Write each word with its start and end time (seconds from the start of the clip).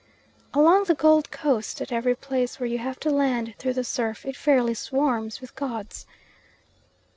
Along 0.55 0.85
the 0.85 0.95
Gold 0.95 1.29
Coast, 1.29 1.79
at 1.79 1.91
every 1.91 2.15
place 2.15 2.59
where 2.59 2.65
you 2.65 2.79
have 2.79 2.99
to 3.01 3.11
land 3.11 3.53
through 3.59 3.73
the 3.75 3.83
surf, 3.83 4.25
it 4.25 4.35
fairly 4.35 4.73
swarms 4.73 5.39
with 5.41 5.55
gods. 5.55 6.07